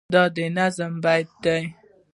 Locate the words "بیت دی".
1.03-1.61